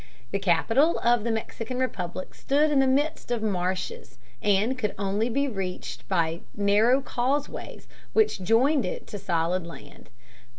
The 0.31 0.39
capital 0.39 0.97
of 1.01 1.23
the 1.23 1.29
Mexican 1.29 1.77
Republic 1.77 2.33
stood 2.33 2.71
in 2.71 2.79
the 2.79 2.87
midst 2.87 3.29
of 3.29 3.43
marshes, 3.43 4.17
and 4.41 4.75
could 4.75 4.95
be 5.31 5.47
reached 5.47 6.05
only 6.09 6.37
over 6.37 6.45
narrow 6.55 7.01
causeways 7.01 7.87
which 8.11 8.41
joined 8.41 8.83
it 8.83 9.05
to 9.05 9.19
the 9.19 9.23
solid 9.23 9.67
land. 9.67 10.09